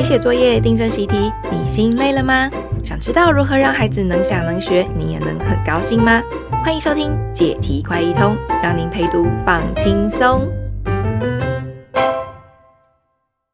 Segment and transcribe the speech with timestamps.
[0.00, 2.50] 陪写作业、订正习题，你心累了吗？
[2.82, 6.22] 想知道如何让孩子能想能学，你也能很高兴吗？
[6.64, 10.50] 欢迎收听解题快一通，让您陪读放轻松。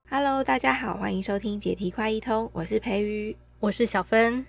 [0.09, 4.47] Hello，大家好，欢迎收听解题快一通，我是培瑜，我是小芬。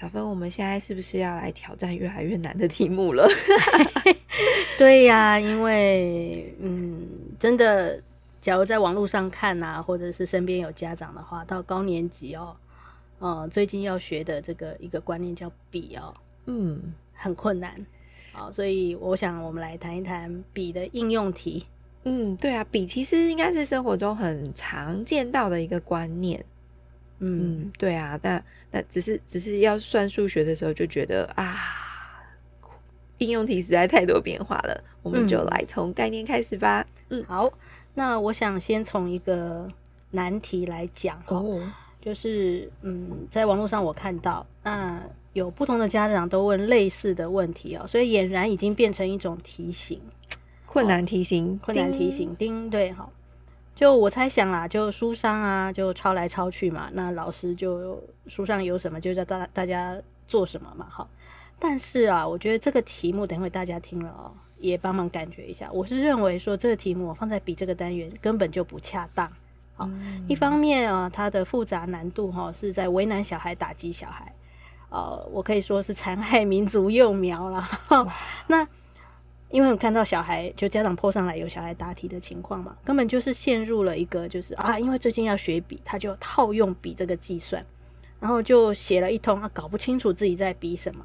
[0.00, 3.28] 小芬，我们现在是不是要来挑战越来越难的题目了？
[4.76, 7.06] 对呀、啊，因为嗯，
[7.38, 8.02] 真的，
[8.46, 12.56] 假如在网络上看啊，或者是身边有家长的话，到高年级哦，
[13.18, 17.74] 嗯，最近要学的这个一个观念叫比哦，嗯，很困难，
[18.30, 21.66] 好，所以我想我们来谈一谈比的应用题。
[22.04, 26.38] 嗯，对啊，比其实应该是生活中很常见到的一个观念。
[27.18, 31.52] 嗯，嗯，对啊，但但只是只是要算数学的时候就觉得啊，
[33.18, 36.86] 应用题实在太多变化了，我们就来从概念开始吧。
[37.08, 37.52] 嗯，好，
[37.96, 39.66] 那我想先从一个
[40.10, 41.58] 难题来讲哦，
[42.00, 49.98] 就是嗯，在网络上我看到，那有不同的家长都问类似的问题哦，所以俨然已经变成一种题型，
[50.66, 53.10] 困难题型，困难题型，叮，对，好。
[53.74, 56.88] 就我猜想啦，就书上啊，就抄来抄去嘛。
[56.94, 59.94] 那老师就书上有什么，就叫大大家
[60.28, 60.86] 做什么嘛。
[60.90, 61.06] 好，
[61.58, 65.70] 但是啊，我觉得这个题目等会大家听了哦，也帮忙感觉一下。
[65.72, 69.30] 我是认为说这个题目放在比这个单元根本就不恰当。
[69.74, 74.32] 好，嗯、一方面啊，它的复杂难度哈是在为难小孩、打击小孩，
[74.90, 77.68] 呃，我可以说是残害民族幼苗了。
[78.46, 78.66] 那。
[79.48, 87.64] 因为我看到小孩就家长 po 上来有小孩答题的情况嘛，根本就是陷入了一个就是啊，因为最近要学笔，他就套用笔这个计算，
[88.18, 91.04] 然后就写了一通啊，搞不清楚自己在比什么。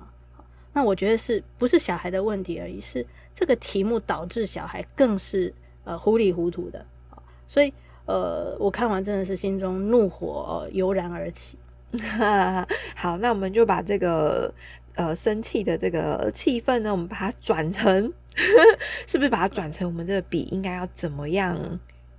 [0.73, 6.85] 那我觉得是不是小孩的问题而已，是这个题目导致小孩更是呃糊里糊涂的。
[7.47, 7.73] 所以
[8.05, 11.57] 呃，我看完真的是心中怒火油然而起。
[12.95, 14.53] 好，那我们就把这个
[14.95, 18.13] 呃生气的这个气氛呢，我们把它转成。
[19.05, 21.59] 是不是把它转成我们这个笔应该要怎么样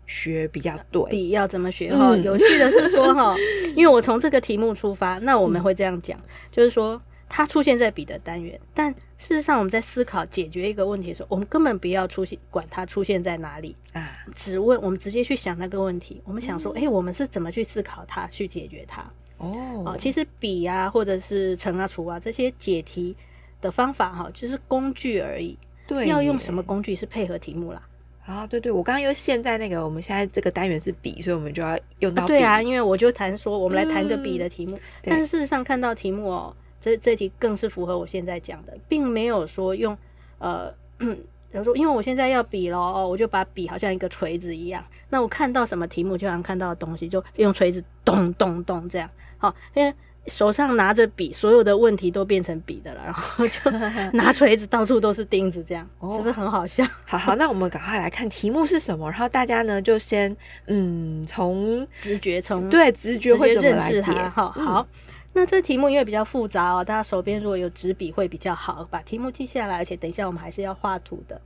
[0.06, 1.02] 学比较对？
[1.04, 1.90] 笔要怎么学？
[1.96, 3.34] 哈、嗯，有趣的是说 哈，
[3.74, 7.00] 因为我从这个题目出发，那我们会这样讲，嗯、就是说
[7.34, 16.20] 它出现在比的单元，但事实上我们在思考解决一个问题的时候，我们根本不要出现管它出现在哪里啊，只问我们直接去想那个问题。
[16.26, 19.02] 我们想说，哎、嗯欸，我们是怎么去思考它，去解决它？
[19.38, 23.16] 哦，其实比啊，或者是乘啊、除啊这些解题
[23.62, 25.56] 的方法哈，就是工具而已。
[25.86, 27.80] 对，要用什么工具是配合题目啦？
[28.26, 32.28] 啊，对对，我刚刚因为现在那个，我们现在这个单元是比，所以我们就要用到比。
[32.28, 34.76] 对啊，因为我就谈说，我们来谈个比的题目。
[34.76, 39.96] 嗯、但是事实上看到题目哦，这这题更是符合我现在讲的，并没有说用
[40.38, 41.16] 呃， 比
[41.52, 44.84] 如说，因为我现在要比咯，哦，我就把笔好像一个锤子一样。
[45.08, 49.08] 那我看到什么题目，就好像看到的东西，就用锤子咚咚咚这样。
[49.38, 49.94] 好，因为。
[50.28, 53.68] 手上拿着笔，所有的问题都变成笔的了，然后就
[54.16, 56.84] 拿锤子，到处都是钉子，这样、哦、是不是很好笑？
[57.04, 60.32] 好好，那我们赶快来看题目是什么，然后大家呢就先
[60.68, 64.12] 嗯从直觉从对直觉会怎么来解？
[64.32, 64.86] 好，好，
[65.34, 71.40] 那这题目因为比较复杂哦，大家手边如果有纸笔会比较好，把题目记下来，而且等一下我们还是要画图的。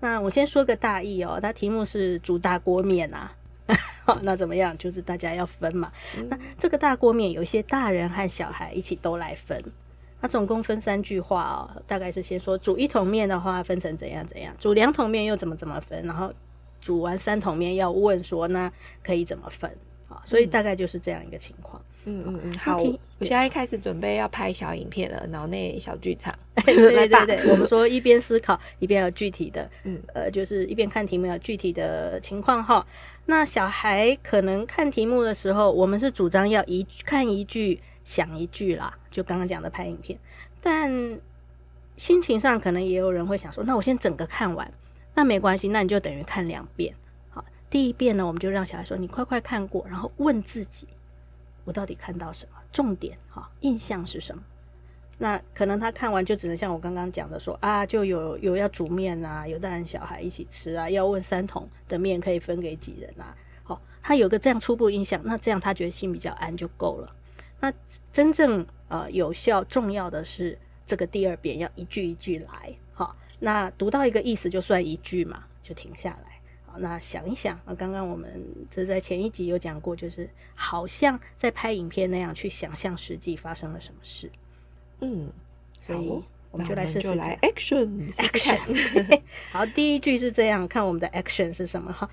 [0.00, 3.32] 那我先说个大意哦，它题目是煮大锅面啊。
[4.04, 4.76] 好， 那怎么样？
[4.78, 5.90] 就是大家要分嘛。
[6.16, 9.62] 嗯、那这个大锅面有一些大人和小孩一起都来分。
[10.20, 16.32] 那总共分三句话哦，大概是先说煮一桶面的话分成怎样怎样，煮两桶面又怎么怎么分，然后
[16.80, 19.70] 煮完三桶面要问说那可以怎么分？
[20.16, 21.80] 啊，所以大概就是这样一个情况。
[22.08, 22.78] 嗯嗯嗯，好，
[23.18, 26.32] 我现在开始准备要拍小影片了，脑内小剧场。
[26.64, 32.84] 对对对，我们说一边思考一边有具体的， 嗯呃，就是一边看题目有具体的情况哈。
[33.26, 40.18] 那小孩可能看题目的时候，我们是主张要一看一句想一句啦，就刚刚讲的拍影片。
[40.62, 41.18] 但
[41.96, 44.72] 心情上可能也有人会想说，那我先整个看完，
[45.14, 46.94] 那没关系，那你就等于看两遍。
[47.76, 50.88] 第一遍呢，我们就让小孩说，你快快看过，然后问自己。
[51.66, 52.52] 我到底看到什么？
[52.72, 54.42] 重点哈，印象是什么？
[55.18, 63.36] 那可能他看完就只能像我刚刚讲的说啊，就有有要煮面啊，有大人小孩一起吃啊，要问三桶的面可以分给几人啊？
[63.62, 67.14] 好，他有个这样初步印象，那这样他觉得心比较安就够了。
[67.60, 67.70] 那
[68.10, 76.35] 真正呃有效重要的是这个第二遍要一句一句来，好，那读到一个意思就算一句嘛，就停下来。
[76.78, 84.30] 那想一想啊，刚刚我们这在前一集有讲过，就是好像在拍影片那样去想象实际发生了什么事。
[85.00, 85.32] 嗯，
[85.80, 89.20] 所以我们就来试试来 action action。
[89.50, 92.08] 好，第一句是这样，看我们的 action 是什么哈？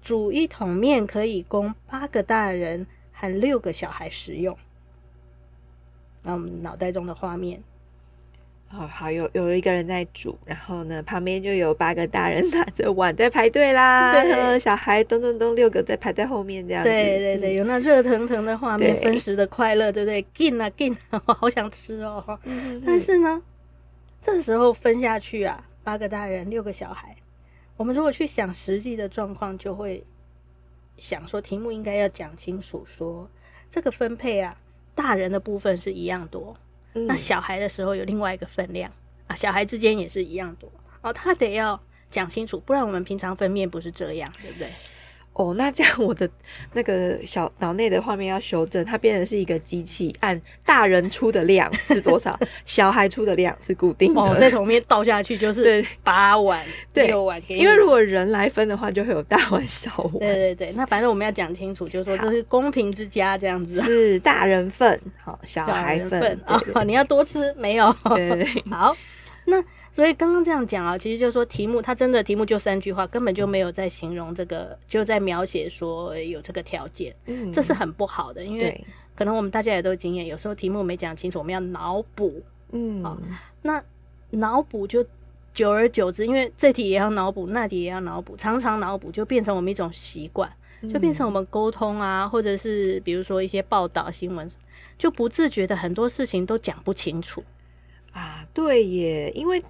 [0.00, 4.56] 煮一桶面可以供八个大人和六个小孩食用。
[6.22, 7.62] 那我们脑袋中的画面。
[8.70, 20.20] 哦，好，有有一个人在煮，然后呢，旁边就有八个大人拿着碗在排队啦，对，小孩咚咚咚六个在排在后面这样子，对对对，有那热腾腾的画面，分食的快乐，对不对？
[20.34, 22.38] 进啊进啊，我好想吃哦。
[22.44, 23.42] 嗯、但是呢，
[24.20, 27.16] 这时候分下去啊，八个大人六个小孩，
[27.78, 30.04] 我们如果去想实际的状况，就会
[30.98, 33.30] 想说题目应该要讲清楚说，说
[33.70, 34.58] 这个分配啊，
[34.94, 36.54] 大人的部分是一样多。
[36.92, 38.90] 那小孩的时候有另外一个分量
[39.26, 40.70] 啊，小孩之间也是一样多
[41.02, 41.80] 哦，他得要
[42.10, 44.68] 讲清楚，不然我们平常分面不是这样，对不对？
[45.38, 46.28] 哦，那这样我的
[46.72, 54.20] 那个小脑内的画面要修正，它变成是一个机器，按大人出的量是多少，小孩出的量是固定的。
[54.20, 60.18] 哦，在桶面倒下去就是八碗、六碗给你，因为如果人来分的话，就会有大碗、小碗。
[60.18, 67.94] 对对对，那反正我们要讲清楚，就是说这是公平之家这样子，是大人份，好，小孩份啊，哦，你要多吃没有？
[68.16, 68.96] 对，对，对， 好，
[69.44, 69.62] 那。
[69.98, 78.86] 所以刚刚这样讲啊，其实就是说题目，它真的题目就三句话，根本就没有在形容这个，就在描写说有这个条件，嗯，这是很不好的，因为
[79.16, 82.40] 可能我们大家也都有经验，有时候题目没讲清楚，我们要脑补，
[82.70, 83.18] 嗯，好，
[83.62, 83.82] 那
[84.30, 85.04] 脑补就
[85.52, 90.48] 久而久之，因为这题也要脑补，那题也要脑补，常常脑补就变成我们一种习惯，
[90.88, 94.48] 就变成我们沟通啊，或者是比如说一些报道新闻，
[94.96, 97.42] 就不自觉的很多事情都讲不清楚。
[98.12, 99.60] 啊，对耶，因为。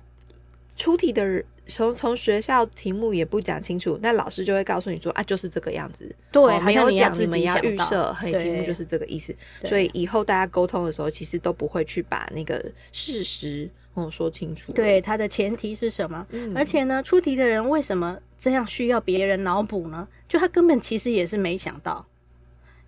[0.79, 6.11] 出题的人从从学校题目也不讲清楚，那老师就会告诉你说啊，就是这个样子。
[6.31, 9.35] 对，哦、没有讲你们要预设，嘿，题目就是这个意思。
[9.65, 14.73] 所以以后大家沟通的时候，其实都不会去把那个事实嗯说清楚。
[14.73, 16.25] 对，它的前提是什么？
[16.31, 20.07] 嗯、而且呢，出题的人为什么这样需要别人脑补呢？
[20.29, 22.07] 就他根本其实也是没想到，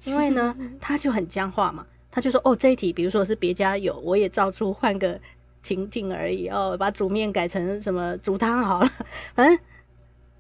[0.05, 5.21] 因为呢， 他就很僵化嘛，他就说哦，这一题比如说是别家有，我也照出换个。
[5.63, 8.91] 情境而已哦，把煮面改成什么煮汤好了，
[9.35, 9.59] 反正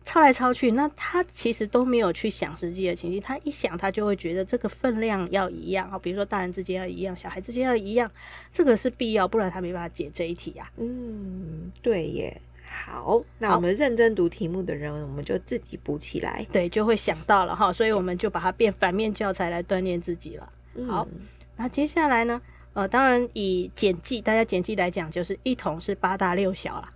[0.03, 3.21] 抄来抄去，那他其实都没有去想实际的情境。
[3.21, 8.11] 他一想，他就会觉得这个分量要一样啊，比如说大人之间要一样，小孩之间要一样，
[8.51, 10.71] 这个是必要，不然他没办法解这一题啊。
[10.79, 12.41] 嗯，对耶。
[12.73, 16.47] 好，那我们认真读题目的人，我们就自己补起来。
[16.53, 20.53] 对，就会想到了哈，所以我们就把它变反面教材来锻炼自己了。
[20.89, 21.21] 好，嗯、
[21.57, 22.41] 那接下来呢？
[22.73, 26.93] 呃，当然以简记，大家简记来讲，就是一桶是八大六小啦。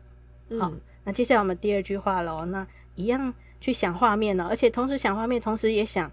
[0.51, 0.73] 嗯、好，
[1.03, 6.11] 那接下来我们第二句话喽，那一样去想画面呢，而且同时想画面，同时也想，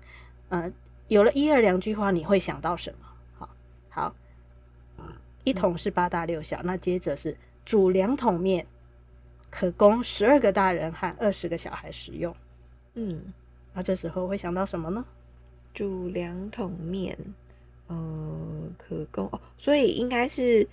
[0.49, 0.71] 呃，
[1.09, 3.07] 有了一二两句话，你会想到什么？
[3.37, 3.49] 好，
[3.89, 4.15] 好，
[5.43, 8.65] 一桶是八大六小，嗯、那接着是煮两桶面，
[9.51, 12.35] 可供十二个大人和二十个小孩食用。
[12.95, 13.21] 嗯，
[13.73, 15.05] 那这时候会想到什么呢？
[15.73, 17.15] 煮两桶面。
[17.91, 20.65] 嗯，可供哦，所以应该是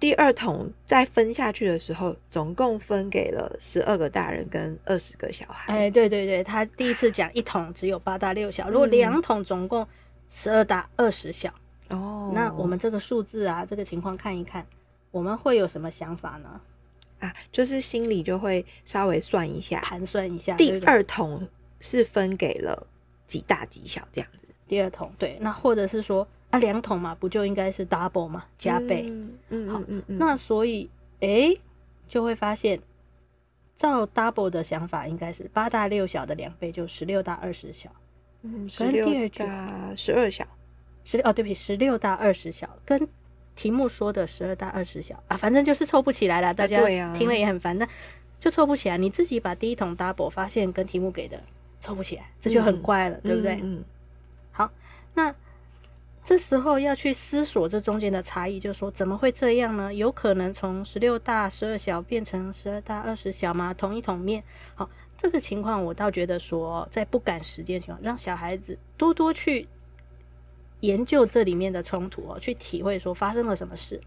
[0.00, 5.72] 第二桶再分下去的时候，总共分给了十二个大人跟二十个小孩。
[5.72, 9.86] 哎，对对对，他第一次讲一桶只有八大六小，如果两桶总共
[10.28, 11.54] 十二大二十小
[11.90, 14.66] 哦，那我们这个数字啊，这个情况看一看，
[15.12, 16.60] 我们会有什么想法呢？
[17.20, 21.46] 啊，就是心里就会稍微算一下，盘算一下，第二桶
[21.78, 22.86] 是分给了
[23.26, 24.48] 几大几小这样子。
[24.66, 26.26] 第二桶对，那或者是说。
[26.50, 29.06] 啊，两桶嘛，不就应该是 double 嘛，加倍。
[29.08, 31.60] 嗯嗯，好，嗯嗯，那所以，诶、欸，
[32.08, 32.80] 就会发现，
[33.76, 37.88] 照 double 的想法，应该是八大六小的两倍，就十六大二十小。
[38.42, 39.44] 嗯，跟第二句
[39.96, 40.44] 十二小，
[41.04, 43.08] 十六哦，对不起，十六大二十小，跟
[43.54, 46.52] 题目说的十二大二十小啊，反正就是凑不起来了。
[46.52, 46.80] 大家
[47.14, 47.90] 听了也很烦，那、啊、
[48.40, 48.98] 就凑不起来。
[48.98, 51.40] 你自己把第一桶 double 发现跟题目给的
[51.78, 53.54] 凑不起来，这就很怪了，嗯、对不对？
[53.62, 53.84] 嗯，嗯
[54.50, 54.70] 好，
[55.14, 55.32] 那。
[56.30, 59.92] 这时候要去思索这中间的差异，就是说怎么会这样呢？
[59.92, 63.74] 有可能从十六大十二小变成十二大二十小吗？
[63.74, 64.40] 同一桶面，
[64.76, 69.66] 好，这个情况我倒觉得说，在不赶时间情况，让小孩子多多去
[70.78, 74.00] 研究这里面的冲突哦，去体会说发生了什么事，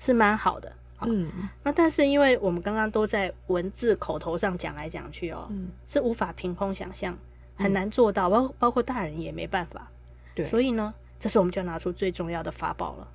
[0.00, 0.72] 是蛮好的。
[1.02, 1.30] 嗯，
[1.62, 7.16] 那但是因为我们刚刚都在文字口头上讲来讲去哦，嗯，是无法凭空想象，
[7.54, 9.88] 很难做到，包包括大人也没办法。
[10.34, 10.92] 对，所以呢。
[11.18, 13.08] 这时候我们就要拿出最重要的法宝了，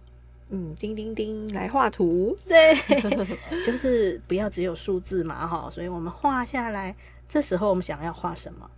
[0.50, 2.76] 嗯，叮叮叮，来画图，对，
[3.66, 6.96] 就是不要只有数字嘛，哈，所以我们画下来。
[7.28, 8.70] 这时候我们想要画什么？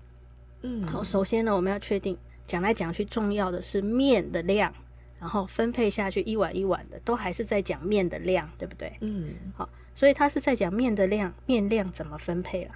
[0.62, 2.18] 嗯，好，首先呢，我们要确定
[2.48, 4.72] 讲来讲去重要的是面的量，
[5.20, 8.96] 然后分配下去一碗一碗的，都还是在讲面的量，对不对？
[9.02, 12.72] 嗯，好，所以它是在讲面的量，面量怎么分配了？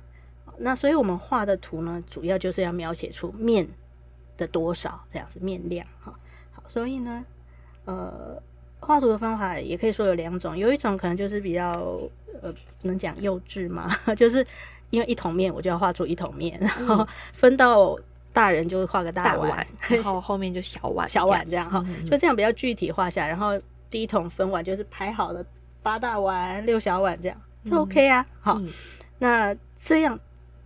[0.57, 3.65] 那所以我们画的图呢，主要就是要描写出面
[4.35, 6.13] 的多少这样子，面量哈。
[6.69, 7.25] 所以呢，
[7.85, 8.39] 呃，
[8.79, 11.99] 画图的方法也可以说有两种，有一种可能就是比较
[12.43, 14.45] 呃，能讲幼稚嘛， 就是
[14.91, 17.97] 因为一桶面我就要画出一桶面，然后分到
[18.31, 23.59] 大人就画个大碗， 然后后面就小碗小碗这样哈，就这样比较具体画下，然后
[23.89, 25.43] 第一桶分完就是排好了
[25.81, 28.69] 八大碗六小碗这样，这 OK 啊，好，嗯、
[29.17, 30.19] 那这样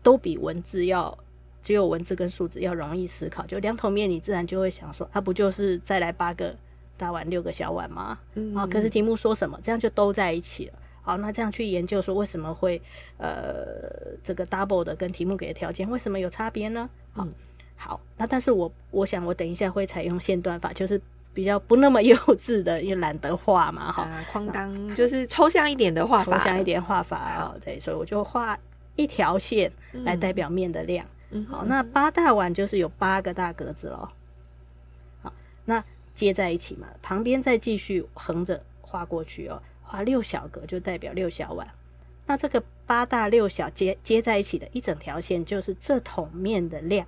[0.03, 1.17] 都比文字要。
[1.63, 6.53] 只有文字跟数字要容易思考，就两桶面，你自然就会想说，它、啊、不就是再来八个
[6.97, 8.19] 大碗，六个小碗吗？
[8.35, 10.73] 嗯，啊，可是题目说什么，这样就都在一起了。
[11.01, 12.81] 好，那这样去研究说为什么会
[13.17, 16.89] 呃这个 double 的跟题目给的条件为什么有差别呢？
[17.13, 17.33] 好，嗯、
[17.75, 20.99] 好，那但是我我想我等一下会采用线段法，就是
[21.33, 28.57] 比较不那么幼稚的，因为懒得画嘛，哈、啊，框当就是抽象一点的画法，抽象一点画法啊，对，所以我就画
[28.95, 29.71] 一条线
[30.05, 31.05] 来代表面的量。
[31.33, 34.07] 嗯好，那八大碗就是有八个大格子喽。
[35.21, 35.33] 好，
[35.65, 41.67] 那接在一起嘛，旁边再继续横着画过去哦，画六小格就代表六小碗。
[42.25, 47.05] 那这个八大六小接接在一起的一整条线，就是这桶面的量。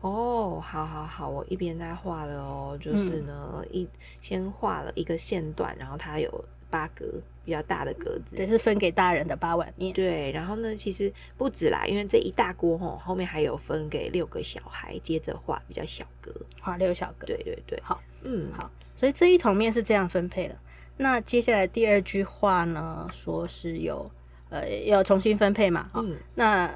[0.00, 3.88] 哦，好好好，我一边在画了哦，就是呢，嗯、一
[4.20, 6.44] 先画了一个线段，然后它有。
[6.70, 7.06] 八格
[7.48, 9.90] 比较大的格子，这是分给大人的八碗面。
[9.94, 17.26] 对，然后呢，其实不止啦，因为这一大锅吼，后面还有分给六个小孩，接着画比较小格，画六小格。
[17.26, 20.54] 对对对，好，嗯，好，所以这一桶面是这样分配的。
[20.98, 24.10] 那接下来第二句话呢，说是有
[24.50, 26.70] 呃要重新分配嘛，嗯，那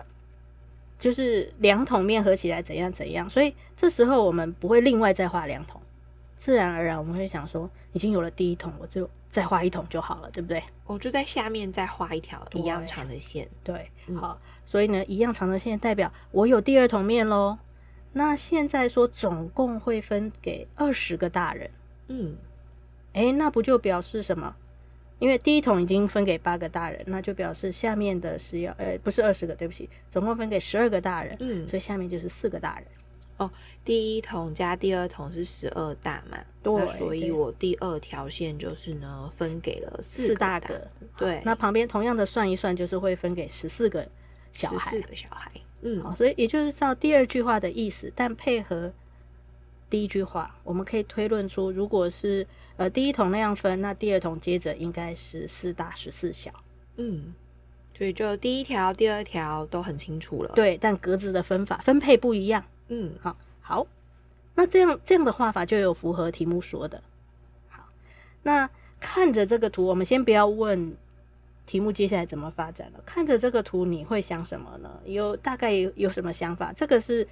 [0.99, 5.82] 就是两桶面合起来怎样怎样，所以这时候我们不会另外再画两桶。
[6.43, 10.61] 自然而然，我们会想说，已经有了第一桶，我就再画一桶就好了，对不对？
[10.87, 13.49] 我就在下面再画一条一样长的线。
[13.63, 17.57] 对，嗯、好，所以呢，一样长的线代表我有第二桶面喽。
[18.13, 21.71] 那现在说总共会分给二十个大人，
[22.09, 22.37] 嗯，
[23.13, 24.53] 哎，那不就表示什么？
[25.21, 32.87] 因为第一桶已经分给八个大人，那就表示下面的是要，呃，不是二十个，对不起，总共分给十二个大人，嗯，所以下面就是四个大人。
[33.43, 33.51] 哦，
[33.85, 36.39] 第一桶加第二桶是十二大嘛？
[36.63, 40.81] 对，所以我第二条线就是呢，分给了四大格。
[41.17, 44.07] 对，那旁边同样的算一算，就是会分给十四个
[44.53, 44.91] 小孩。
[44.91, 48.93] 十四个小孩，嗯，好，所以也就是照第二句话的意思，但配合
[49.91, 52.47] 第一句话，我们可以推论出，如果是
[52.77, 56.53] 呃第一桶那样分，那第二桶接着应该是四大十四小。
[56.97, 57.35] 嗯，
[57.99, 60.53] 所以就第一条、第二条都很清楚了。
[60.55, 62.65] 对，但格子的分法分配不一样。
[62.89, 63.87] 嗯，好，好，
[64.55, 67.03] 那这样这样的画法就有符合题目说的。
[67.69, 67.89] 好，
[68.43, 68.69] 那
[69.01, 70.95] 看着这个图，我们先不要问
[71.67, 73.01] 题目接下来怎么发展了。
[73.07, 75.01] 看着这个图，你会想什么呢？
[75.05, 76.73] 有大概有有什么想法？
[76.73, 77.27] 这个是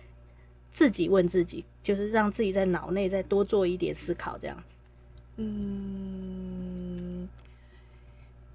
[0.73, 4.77] 自己问自己，就是让自己在脑内再多做一点思考，这样子。
[5.37, 7.29] 嗯，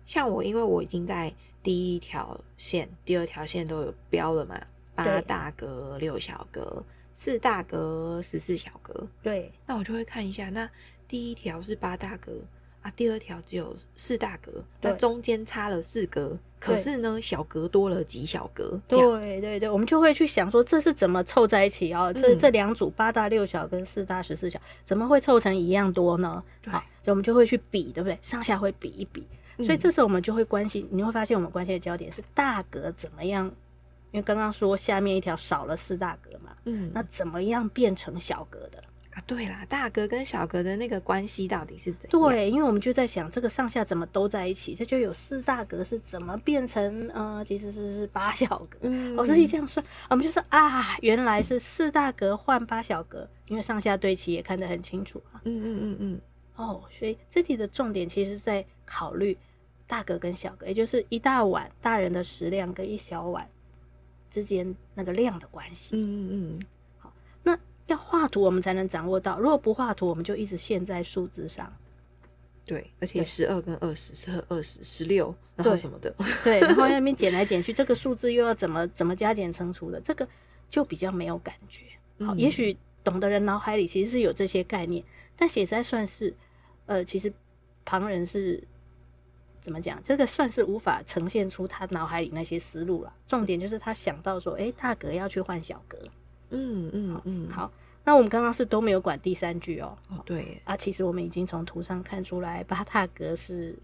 [0.06, 4.62] 像我，因为我已经在第一条线、第二条线都有标了嘛，
[4.96, 6.84] 八大格、六小格。
[7.18, 10.70] 四大格，十四小格，对，那我就会看一下，那
[11.08, 12.34] 第一条是八大格
[12.82, 22.12] 啊，第二条只有四大格，那中间差了四格，可是呢，小格多了几小格，对对对，我们就会去想说，这是怎么凑在一起啊？
[22.12, 26.44] 这这两组八大六小跟四大十四小，怎么会凑成一样多呢？
[26.66, 28.20] 好，所以我们就会去比，对不对？
[28.22, 29.26] 上下会比一比，
[29.64, 33.50] 所以这时候我们就会关心，你会发现我们关心的焦点是大格怎么样。
[34.16, 38.82] 因为刚刚说下面一条少了四大格嘛，嗯，那怎么样变成小格的
[39.14, 39.22] 啊？
[39.28, 42.30] 对啦，大格跟小格的那个关系到底是怎样？
[42.30, 48.78] 对，因为我们就在想这个上下怎么都在一起，这就有四大格是怎么变成呃，其实是是八小格。
[48.84, 55.42] 嗯，我实际这样算，我们就说啊，原来是四大格换八小格，因为上下对齐也看得很清楚啊。
[55.44, 56.22] 嗯嗯嗯嗯。
[56.56, 59.38] 哦，所以这题的重点其实是在考虑
[59.86, 63.46] 大格跟小格，也就是一大碗大人的食量跟一小碗。
[64.36, 66.66] 之间那个量的关系，嗯嗯嗯，
[66.98, 71.74] 好，那要画图我们才能掌握到，如果不画图，我们就一直陷在数字上。
[72.66, 76.14] 对，而且十二跟二十是二十十六，然后什么的，
[76.44, 80.28] 对，然后那边减来减去，这个数字又要怎么怎么加减乘除的，这个
[80.70, 81.86] 就比较没有感觉。
[82.20, 82.76] 好，也许
[83.06, 85.02] 懂的人脑海里其实是有这些概念，
[85.38, 86.34] 但写在算是，
[86.88, 87.32] 呃，其实
[87.86, 88.62] 旁人是。
[89.66, 90.00] 怎么讲？
[90.04, 93.12] 这个算是无法呈现出他脑海里那些思路了。
[93.26, 95.98] 重点就是他想到说，哎，大格要去换小格。
[96.52, 97.48] 嗯嗯嗯。
[97.48, 97.72] 好，
[98.04, 99.98] 那我们刚刚是都没有管第三句哦。
[100.10, 100.62] 哦，对。
[100.66, 103.76] 啊，其实我们已经从图上看出来，八大格是，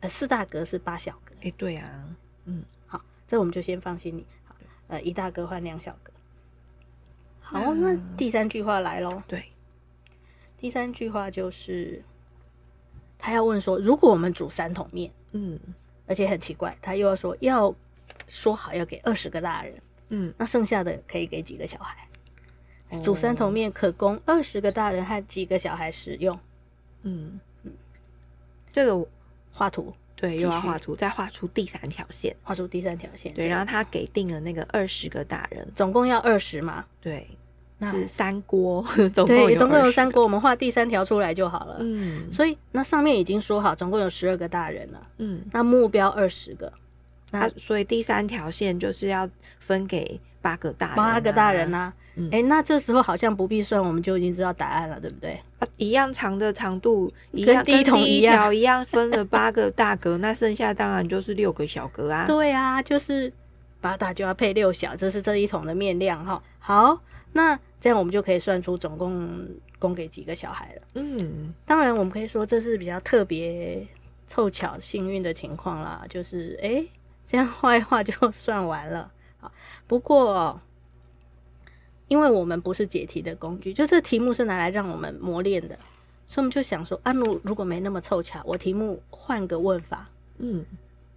[0.00, 1.34] 呃，四大格是八小格。
[1.42, 2.08] 哎，对啊。
[2.46, 4.24] 嗯，好，这我们就先放心里。
[4.46, 4.56] 好，
[4.88, 6.10] 呃，一大格换两小格。
[7.40, 9.22] 好，那第三句话来喽。
[9.28, 9.44] 对。
[10.56, 12.02] 第三句话就是
[13.18, 15.58] 他要问说，如果我们煮三桶面，嗯，
[16.06, 17.74] 而且很奇怪，他又要说要
[18.28, 19.74] 说好要给二十个大人，
[20.08, 22.08] 嗯，那剩下的可以给几个小孩？
[22.90, 26.38] 哦、煮三桶面可供二十个大人和几个小孩使用？
[27.02, 27.72] 嗯嗯，
[28.72, 29.06] 这个
[29.52, 29.92] 画图。
[30.18, 33.34] 对，又要画图，再画出第三条线，画出第三条线。
[33.34, 36.86] 对，然后他给定了那个二十个大人，总共要二十嘛？
[37.02, 37.28] 对，
[37.78, 41.76] 那是三锅，总共有对，总共有三锅，我们画第三条出来就好了。
[41.80, 45.06] 嗯，所以那上面已经说好，总共有十二个大人了。
[45.18, 46.72] 嗯，那目标二十个，
[47.32, 49.28] 那所以第三条线就是要
[49.60, 51.92] 分给八个大人，八个大人啊。
[52.30, 55.38] 哎、嗯，那这时候好像不必算，我们就已经知道答案了，对不对？
[55.58, 62.24] 啊，一样长的长度，一样跟第一桶一样，一样分了八个大格，那剩下当然就是六个小格啊。
[62.26, 63.30] 对啊，就是
[63.82, 66.42] 八大就要配六小，这是这一桶的面量哈。
[66.58, 66.98] 好，
[67.32, 70.82] 那这样我们就可以算出总共供给几个小孩了。
[70.94, 73.86] 嗯，当然我们可以说这是比较特别
[74.26, 76.84] 凑巧幸运的情况啦，就是哎，
[77.26, 79.12] 这样画一画就算完了。
[79.38, 79.52] 好，
[79.86, 80.60] 不过。
[82.08, 85.76] 因为我们不是解题的工具，就这题目是拿来让我们磨练的，
[86.28, 90.64] 所以我们就想说，啊，如如果没那么凑巧，我题目换个问法，嗯，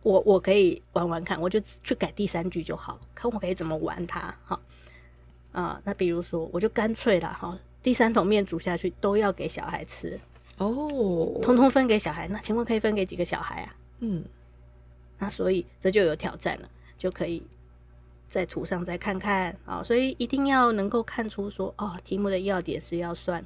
[0.01, 4.59] 我我可以玩玩看，我就去改第三句就好，看我可以怎么玩它，哈，
[5.51, 10.19] 啊，那比如说，我就干脆了，哈，第三桶面煮下去都要给小孩吃，
[10.57, 13.75] 哦，通通分给小孩，那请问可以分给几个小孩啊？
[13.99, 14.23] 嗯，
[15.17, 17.43] 那所以这就有挑战了，就可以。
[18.29, 23.43] 在图上再看看啊，所以一定要能够看出说哦，题目的要点是要算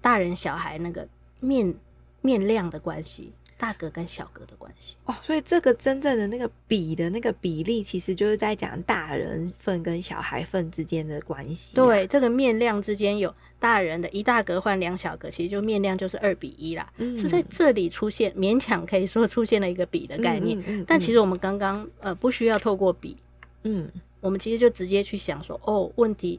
[0.00, 1.08] 大人小孩那个
[1.40, 1.74] 面
[2.20, 5.14] 面量的关系，大格跟小格的关系哦。
[5.22, 11.84] 所以这个真正的那个比的那个比例，其实就是在讲大人份跟小孩份之间的关系啊。
[11.84, 16.92] 对，这个面量之间有大人的一大格换两小格，其实就面量就是二比一啦。
[16.98, 20.58] 嗯，是在这里出现，勉强可以说出现了一个比的概念。
[20.58, 23.16] 嗯嗯嗯，但其实我们刚刚呃不需要透过比。
[23.62, 23.90] 嗯，
[24.20, 26.38] 我们其实就直接去想说，哦，问题，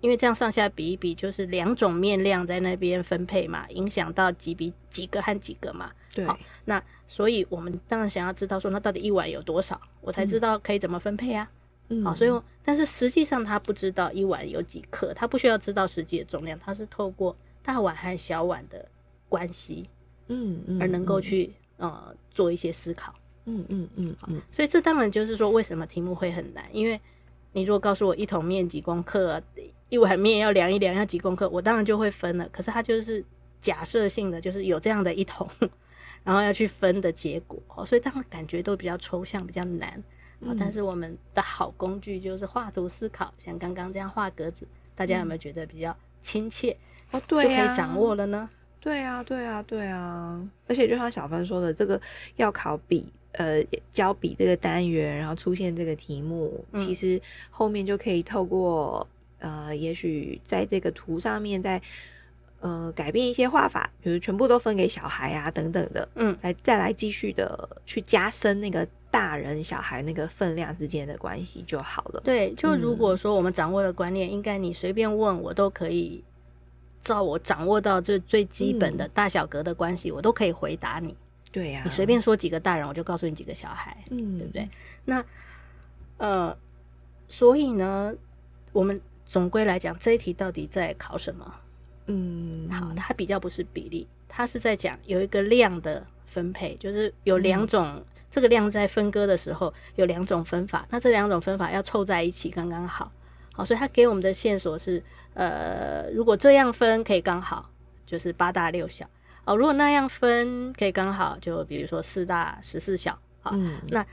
[0.00, 5.90] 因为这样上下比一比，就是两种面量在那边分配嘛，影响到几比几个和几个嘛。
[6.18, 11.48] 对，好，那所以我们当然想要知道说，那到底一碗有多少，我才知道可以怎么分配啊。
[11.90, 18.84] 嗯，好，所以但是实际上他不知道一碗有几克，他不需要知道实际的重量，他是透过大碗和小碗的
[19.28, 19.88] 关系，
[20.26, 23.14] 嗯，而能够去呃做一些思考。
[23.44, 26.64] 嗯嗯嗯嗯，所以这当然就是说，为什么题目会很难？
[26.72, 27.00] 因为
[27.52, 29.40] 你如果告诉我一桶面几公克，
[29.88, 32.46] 一碗面要量一量要几公克，我当然就会分了。
[32.52, 33.24] 可是它就是
[33.58, 35.48] 假设性的，就是有这样的一桶，
[36.28, 40.04] 然后要去分的结果，所以当然感觉都比较抽象，比较难。
[40.58, 46.76] 但是我们的好工具就是画图思考，像刚刚这样画格子，大家有没有觉得比较亲切？
[47.12, 48.50] 哦，对，就可以掌握了呢？
[48.78, 50.46] 对啊，对啊，对啊。
[50.66, 51.98] 而且就像小芬说的，这个
[52.36, 53.10] 要考笔。
[53.32, 53.62] 呃，
[53.92, 59.06] 教笔这个单元，然后出现这个题目，嗯、其实后面就可以透过
[59.38, 61.80] 呃，也许在这个图上面再
[62.60, 72.20] 呃改变一些画法，比如全部都分给小孩啊等等的，嗯，来再来继续的去加深那个大人小孩那个分量之间的关系就好了。
[72.24, 76.22] 对，就如果说我们掌握的观念，嗯、应该你随便问我都可以
[77.00, 81.16] 照我掌握到这最基本的大小格的关系，嗯、我都可以回答你。
[81.50, 84.68] 对呀、啊，你随便说几个大人，我就告诉你几个小孩，嗯，对不对？
[85.04, 85.24] 那
[86.18, 86.54] 呃，
[87.28, 88.12] 所以呢，
[88.72, 91.54] 我们总归来讲，这一题到底在考什么？
[92.08, 103.12] 嗯，好，它比较不是比例，它是在讲有一个量的分配，就是有两种，嗯、这个量在分割的时候有两种分法，那这两种分法要凑在一起刚刚好，
[103.52, 105.02] 好，所以它给我们的线索是，
[105.34, 107.70] 呃，如果这样分可以刚好，
[108.04, 109.08] 就是八大六小。
[109.44, 114.04] 哦，如果那样分可以刚好，就比如说四大十四小，好，嗯、那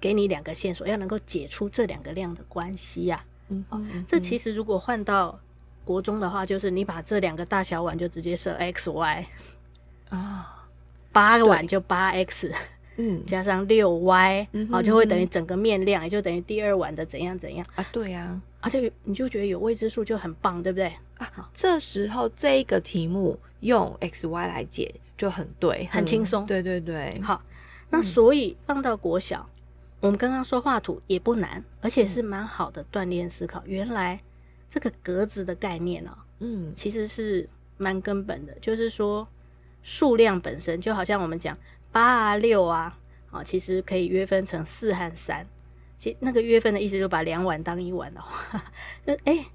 [0.00, 3.48] 给你两个线索，要能够解出这两个量的关系呀、啊。
[3.48, 5.38] 嗯，嗯，嗯，这其实如果换到
[5.88, 9.26] 国中的话，就是你把这两个大小碗就直接设 x y
[10.10, 10.68] 啊，
[11.10, 12.52] 八个碗就八 x，
[12.96, 17.86] 嗯，加上六 y，好，就会等于整个面量，也就等于第二碗的怎样怎样啊？
[17.90, 20.92] 对呀，而且你就觉得有未知数就很棒，对不对？
[21.16, 23.38] 啊，这时候这个题目。
[23.60, 26.46] 用 x y 来解就很对，很轻松。
[26.46, 27.42] 对对对，好，
[27.90, 29.58] 那所以放到国小，嗯、
[30.02, 33.58] 我们刚刚说画图也不难，而且是蛮好的锻炼思考。
[33.64, 34.20] 嗯、原来
[34.68, 39.26] 这个格子的概念哦，嗯，其实是蛮根本的，就是说
[39.82, 41.56] 数量本身就好像我们讲
[41.90, 42.98] 八啊六啊，
[43.30, 45.46] 啊，其实可以约分成四和三。
[45.96, 48.62] 其实那个约分的意思，就把两碗当一碗的话，
[49.04, 49.46] 那哎，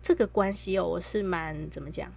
[0.00, 2.10] 这个关系哦，我是蛮怎么讲？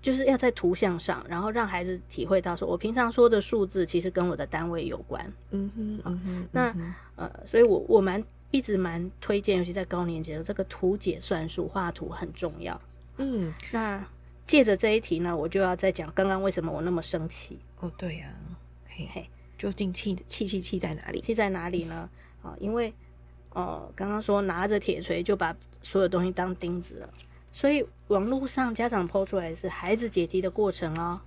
[0.00, 5.30] 就是要在图像上，然后让孩子体会到说，我平常说的数字其实跟我的单位有关。
[5.50, 6.74] 嗯哼，嗯哼，那
[7.16, 12.80] 呃，所以我我蛮一直蛮推荐，尤其在高年级的这个图解算术，画图很重要。
[13.18, 14.04] 嗯，那
[14.46, 17.58] 借着这一题呢，我就要再讲刚刚为什么我那么生气。
[17.78, 18.58] 哦，对呀、啊，
[18.88, 21.20] 嘿嘿，究竟气气气气在哪里？
[21.20, 22.08] 气在哪里呢？
[22.42, 22.92] 啊，因为
[23.50, 27.10] 呃，刚刚说拿着铁锤就把所有东西当钉子了。
[27.52, 31.20] 所以网络上家长 po 出来的是孩子解题的过程哦，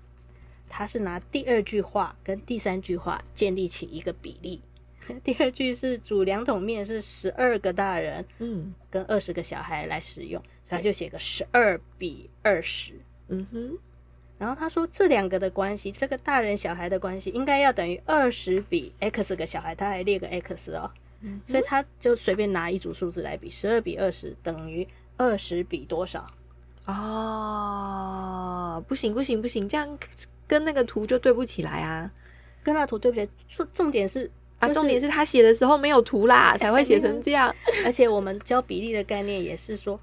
[0.68, 4.62] 他是拿第二句话跟第三句话建立起一个比例。
[5.24, 12.94] 第二句是煮两桶面是十二个大人，嗯，跟二十个小孩来使用，所以他就写个十二比二十，
[13.28, 13.78] 嗯哼。
[14.38, 24.88] 然后他说这两个的关系，这个大人小孩的关系应该要等于二十比 x 个小孩，他还列个 x 哦，嗯，所以他就随便拿一组数字来比，十二比二十等于。
[25.16, 26.28] 二十比多少？
[26.88, 29.98] 哦，不行不行不行，这样
[30.48, 32.12] 跟那个图就对不起来啊，
[32.64, 33.30] 跟那图对不起来。
[33.48, 34.30] 重重点是、
[34.68, 37.54] 啊，重点是他写的时候没有图啦，才会写成这样。
[37.86, 40.00] 而且我们教比例的概念也是说，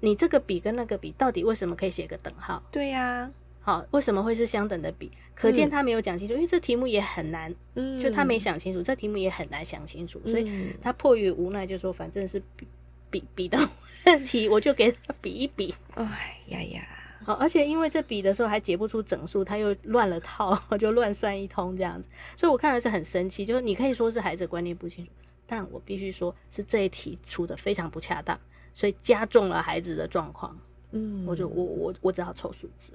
[0.00, 2.62] 你这个比跟那个比，到底为什么可以写个等号？
[2.70, 5.10] 对呀、啊，好，为什么会是相等的比？
[5.34, 12.66] 可见他没有讲清楚，嗯、因为这题目也很难，嗯，就他没想清楚，这题目也很难想清楚，所以他迫于无奈就说，反正是比。
[13.08, 13.56] 比比的
[14.04, 15.72] 问题，我就给他比一比。
[15.94, 16.04] 哎
[16.48, 16.82] 呀呀，
[17.26, 23.44] 好，而且因为这比的时候还解不出整数，他又乱了套， 就乱算一通这样子，所以我看了是很生气。
[23.44, 25.10] 就是你可以说是孩子观念不清楚，
[25.44, 28.38] 但我必须说是这一题出的非常不恰当，
[28.72, 30.56] 所以加重了孩子的状况。
[30.92, 32.92] 嗯，我就我我我只好凑数字。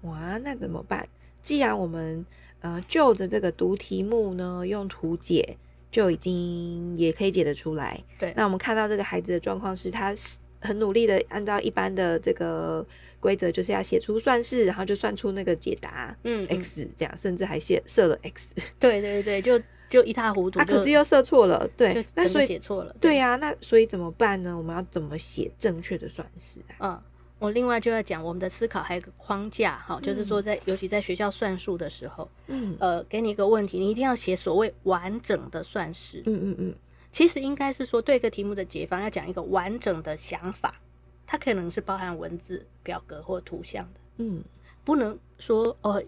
[0.00, 1.08] 哇，那怎么办？
[1.40, 2.26] 既然我们
[2.58, 5.56] 呃就着这个读题目呢，用图解。
[5.88, 7.98] 就已经也可以解得出来。
[8.18, 10.14] 对，那我们看到这个孩子的状况是，他
[10.60, 12.84] 很努力的按照一般的这个
[13.20, 18.54] 规则，就是要写出算式，然后就算出那个解答，嗯，x 这样，甚至还写设了 x。
[18.78, 20.58] 对对对，就就一塌糊涂。
[20.58, 22.94] 他可是又设错了，对，那所以写错了。
[23.00, 24.56] 对呀、啊，那所以怎么办呢？
[24.56, 26.94] 我们要怎么写正确的算式啊？
[26.94, 27.02] 嗯。
[27.38, 36.74] 我另外就要讲我们的思考还有个框架哈，就是说在尤其在学校算数的时候，嗯，呃，给你一个问题，你一定要写所谓完整的算式，嗯嗯嗯，
[37.16, 40.82] 其实应该是说对一个题目的解方要讲一个完整的想法，
[41.26, 44.44] 它可能是包含文字、表格或图像的，嗯，
[44.84, 46.04] 不能说哦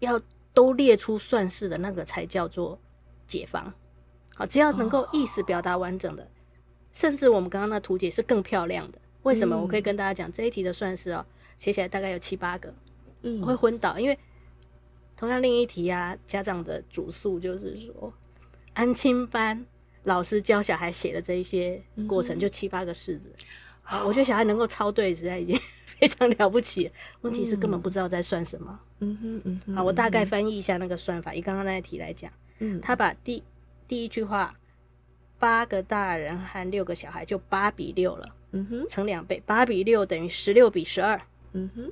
[0.00, 0.20] 要
[0.52, 2.76] 都列出算式的那个才叫做
[3.28, 3.72] 解方，
[4.34, 6.28] 好，只要能够意思表达完整的，
[6.92, 9.00] 甚至我们刚刚那图解是更漂亮的。
[9.22, 9.56] 为什么？
[9.56, 11.24] 我可以跟大家讲、嗯、这一题的算式哦，
[11.58, 12.74] 写起来大概有七八个，
[13.22, 14.18] 嗯，会昏倒，因为
[15.16, 18.12] 同样另一题啊，家长的主诉就是说，
[18.72, 19.64] 安亲班
[20.04, 23.32] 老师教小孩写的这一些过程就七八个式子，
[23.82, 26.90] 啊、嗯，我觉得小孩能够抄对，实在已经 非常了不起。
[27.20, 33.42] 问题是根本不知道在算什么，嗯哼嗯哼，好，我大概翻译一下那个算法，以刚刚那一题来讲，嗯，他把第
[33.86, 34.54] 第一句话，
[35.38, 38.36] 八个大人和六个小孩就八比六了。
[38.52, 41.20] 嗯哼，乘两倍，八比六等于十六比十二。
[41.52, 41.84] 嗯哼，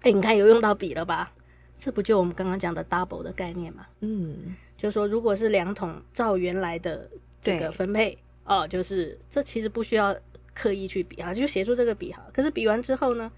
[0.00, 1.32] 哎、欸，你看有用到比了吧？
[1.78, 3.86] 这不就我们刚刚讲的 double 的概念吗？
[4.00, 7.10] 嗯，就是说，如果是两桶照原来的
[7.42, 10.16] 这个分配哦，就是这其实不需要
[10.54, 12.24] 刻意去比哈，就写出这个比哈。
[12.32, 13.30] 可是比完之后呢，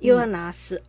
[0.00, 0.76] 又要拿十。
[0.76, 0.82] 嗯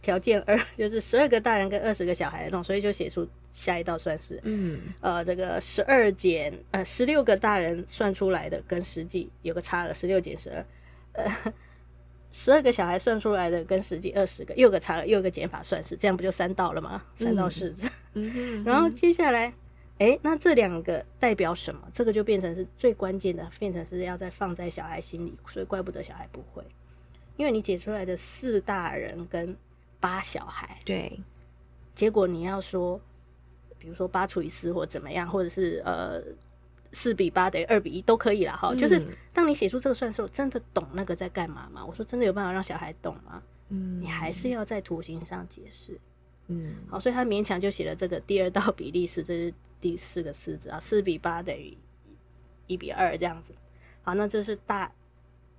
[0.00, 4.38] 条件二 就是十二个大人跟二十个小孩那种，所以就写出下一道算式。
[4.44, 10.64] 嗯，呃，这个十二减呃十六个大人算出来的跟实际有个差额，十六减十二，
[11.14, 11.52] 呃，
[12.30, 17.02] 十二个小孩算出来的跟实际二十个又有个差额，又有个减法算式，这样不就三道了吗？
[17.16, 17.90] 三道式子。
[18.64, 19.52] 然后接下来，
[19.98, 21.80] 哎，那这两个代表什么？
[21.92, 26.64] 这个就变成是最关键的，变成是要再放在小孩心里，所以怪不得小孩不会，
[27.36, 29.56] 因为你解出来的四大人跟
[29.98, 31.18] 八小孩，对，
[31.94, 33.00] 结果你要说，
[33.76, 36.22] 比如说八除以四或怎么样，或者是呃
[36.92, 38.56] 四比八等于二比一都可以啦。
[38.56, 38.78] 哈、嗯。
[38.78, 41.84] 就是当你写出这个算式，我真的懂那个在干嘛吗？
[41.84, 43.42] 我说真的有办法让小孩懂吗？
[43.70, 45.98] 嗯，你还是要在图形上解释。
[46.48, 51.76] 嗯，好，所以他勉强就写了这个第二道比例式，这是第四个式子啊，四比八等于
[52.66, 53.54] 一比二这样子。
[54.02, 54.90] 好，那这是大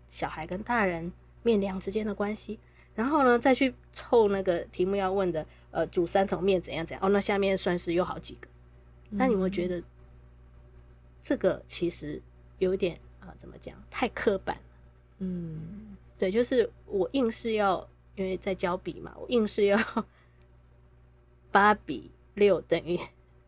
[0.07, 1.11] 小孩跟大人
[1.43, 2.59] 面量之间的关系。
[2.95, 7.05] 然后呢，再去凑那个题目要问的，呃，煮三桶面怎样怎样？
[7.05, 8.49] 哦，那下面算是有好几个。
[9.11, 9.81] 那你会觉得
[11.21, 12.21] 这个其实
[12.57, 13.81] 有点啊、呃，怎么讲？
[13.89, 14.61] 太刻板了。
[15.19, 19.77] 嗯，对，就是我硬是要，因为在教笔嘛，我硬是要
[21.51, 22.99] 八比六等于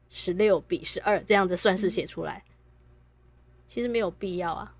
[0.09, 2.43] 十六比十二这样子算式写出来，
[3.65, 4.75] 其实没有必要啊。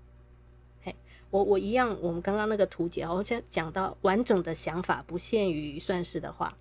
[0.82, 0.94] 嘿，
[1.30, 6.54] 我我一样，我们刚刚那个图解，我讲讲到完整的想法不限于算式的话，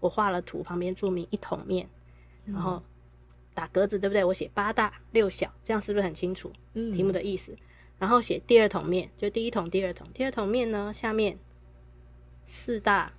[0.00, 1.88] 我画了图，旁边注明一桶面，
[2.44, 2.82] 然后
[3.54, 4.24] 打格子，对不对？
[4.24, 6.52] 我写八大六小，这样是不是很清楚？
[6.74, 7.56] 嗯，题目的意思。
[7.98, 11.36] 然后写第二桶面，就第一桶、第二桶，第二桶面呢，下面
[12.46, 13.12] 四大，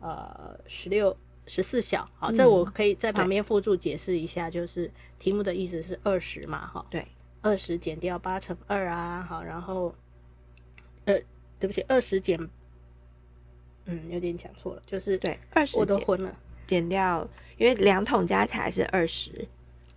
[0.00, 2.08] 呃，十六、十四小。
[2.18, 7.06] 好，这我可以在旁边附注解释一下，就是题目的意思是二十嘛，哈，对。
[7.44, 9.92] 二十减掉八乘二啊，好，然后，
[11.06, 11.18] 呃，
[11.58, 12.38] 对不起，二十减，
[13.86, 16.32] 嗯，有点讲错了，就是对，二十我都混了，
[16.68, 19.32] 减掉，因为两桶加起来是二十，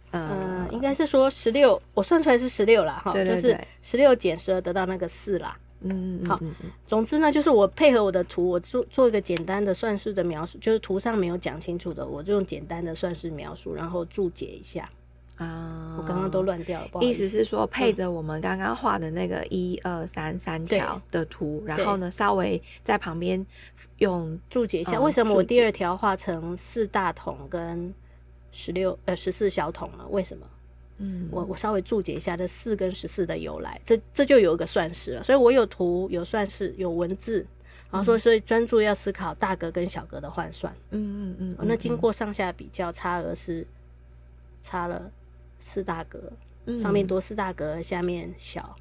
[0.10, 6.40] 嗯、呃，应该是说十六，我算出来是十六啦，哈，就是十六减十二得到那个四啦，嗯，嗯，好，
[6.86, 14.90] 总之呢，就是我配合我的图，我做做一个简单的算式的描述，就是图上没有讲清楚的，我就用简单的算式描述，然后注解一下。
[15.38, 16.88] 啊，我刚刚都乱掉了。
[16.90, 23.46] 不好意思是说，配着我们刚刚画的那个一二三三条的图，然后呢，稍微在旁边
[23.98, 27.94] 用注解一下，为什么我第二条画成四大桶跟
[28.54, 30.06] 十六呃十四小桶呢？
[30.10, 30.48] 为什么？
[30.98, 35.24] 嗯，我我稍微注解一下这四跟十四的由来，这这就有一个算式了。
[35.24, 37.46] 所以我有图有算式有文字，
[37.92, 40.74] 然后说所以专注要思考大格跟小格的换算。
[40.92, 43.66] 嗯嗯嗯，那经过上下比较，差额是
[44.62, 45.12] 差了。
[45.58, 46.32] 四大格，
[46.78, 48.76] 上面多四大格，嗯、下面小，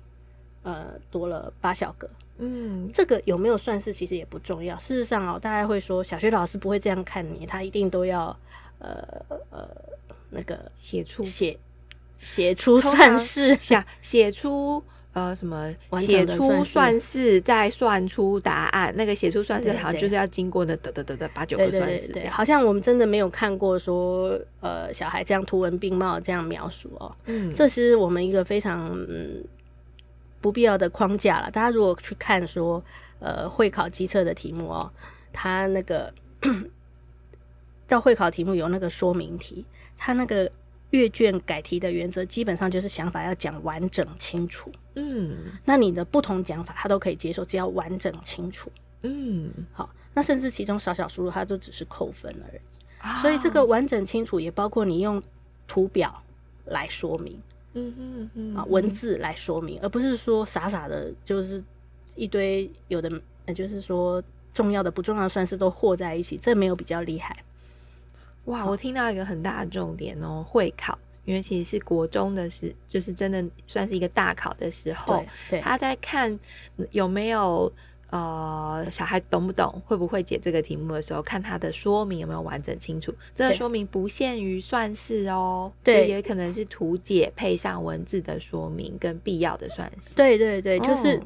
[0.65, 2.11] 呃，多了八小格。
[2.37, 4.77] 嗯，这个有没有算式其实也不重要。
[4.77, 8.37] 事实上哦，大家会说小学老师不会这样看你，他一定都要
[8.81, 9.69] 呃呃
[10.31, 11.57] 那个写出写
[12.25, 14.83] 写出算式，写写出。
[15.15, 18.93] 呃，什么写出算式，再算出答案？
[18.97, 22.09] 那个写出算式好像就是要经过那，得得得得八九个算式。
[22.09, 27.15] 对，好像我们真的没有看过说，呃，小孩这样图文并茂这样描述哦。
[27.27, 29.41] 嗯，这是我们一个非常嗯
[30.41, 31.49] 不必要的框架了。
[31.49, 32.83] 大家如果去看说，
[33.21, 34.91] 呃，会考机测的题目哦，
[35.33, 36.13] 他那个
[37.87, 39.65] 到会考题目有那个说明题，
[39.97, 40.51] 他那个。
[40.95, 44.71] 阅卷改题的原则基本上就是想法要讲完整清楚。
[44.95, 48.71] 嗯，那你的不同讲法他都可以接受，只要完整清楚。
[49.03, 52.61] 嗯，好，那甚至其中少少输入，它就只是扣分而已。
[52.99, 55.21] 啊、所以这个完整清楚也包括你用
[55.67, 56.23] 图表
[56.67, 61.63] 来说明，嗯嗯嗯，啊，文字来说明，而不是说傻傻的，就是
[62.15, 63.11] 一堆有的，
[63.53, 67.37] 就是说重要的不重要的算式都和在一起，这没有比较厉害。
[68.47, 75.25] 哇，我听到一个很大的重点哦，会考，因为其实是国中的时，就是真的算是一个大考的时候，
[75.63, 76.39] 他在看
[76.91, 77.73] 有没有
[78.11, 83.15] 呃小孩懂不懂，会不会解这个题目的时候，看他的说明有没有完整清楚。
[83.35, 90.15] 这个说明不限于算式哦，对，也可能是图解配上文字的说明跟必要的算式。
[90.17, 91.17] 对对对，就是。
[91.17, 91.21] 哦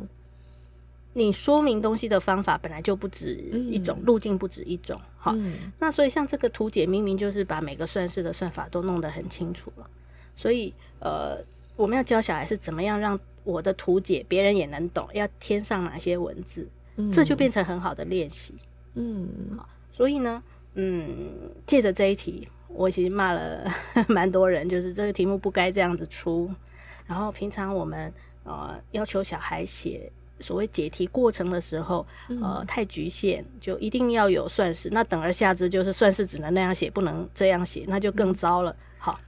[1.14, 9.90] 你说明东西的方法本来就不止一种，嗯、路径不止一种，好，嗯、那所以像这个图解明明就是把每个算式的算法都弄得很清楚了，
[10.36, 11.38] 所以呃，
[11.74, 18.54] 我们要教小孩是怎么样让我的图解别人也能懂，要添上哪些文字，嗯、这就变成很好的练习，
[18.94, 20.40] 嗯，好，所以呢，
[20.74, 21.32] 嗯，
[21.66, 23.68] 借着这一题，我其实骂了
[24.06, 26.48] 蛮多人，就是这个题目不该这样子出，
[27.06, 28.12] 然后平常我们
[28.44, 30.12] 呃要求小孩写。
[30.40, 32.06] 所谓解题过程的时候，
[32.42, 34.88] 呃，太局限，就一定要有算式。
[34.90, 38.74] 那等而下之就是算式只能那样写，不能这样写，那就更糟了。
[38.98, 39.18] 好，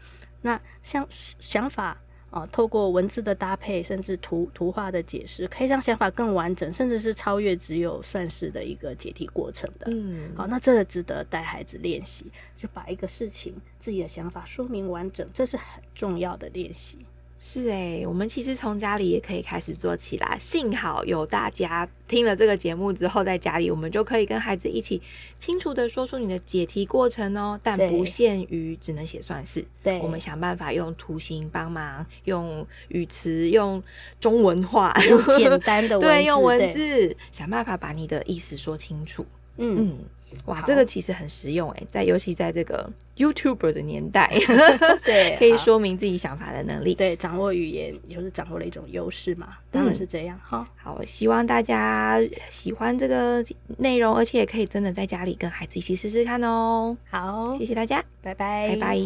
[0.43, 1.97] 那像想法
[2.31, 9.87] 啊、呃，透过文字的搭配，甚至图图画的解释，可以让想法更完整，甚至是超越只有算式的一个解题过程的。
[9.91, 16.99] 嗯，好，那这个值得带孩子练习，就把一个事情自己的想法说明完整，这是很重要的练习。
[17.43, 20.37] 是诶、欸，我们其实从家里也可以开始做起来。
[20.39, 25.01] 幸好有大家听了这个节目之后，在家里我们就可以跟孩子一起
[25.39, 29.65] 清楚的说出你的解题过程哦，但不限于只能写算式。
[29.83, 33.83] 对，我们想办法用图形帮忙，用语词，用
[34.21, 39.25] 中文话，用简单的文 字对，用文字想办法把你的意思说清楚。
[39.57, 39.89] 嗯。
[39.89, 39.99] 嗯
[40.47, 44.31] 哇，好这个其实很实用哎，在尤其在这个 YouTuber 的年代，
[45.05, 50.39] 对， 可以说明自己想法的能力，对，掌握语言也是掌握了一种优势嘛，当然是这样。
[50.43, 53.45] 好、嗯，好，希望大家喜欢这个
[53.79, 56.97] 内容，而且也可以真的在家里跟孩子一起试试看哦。
[57.11, 58.99] 好，谢谢大家，拜拜，拜拜。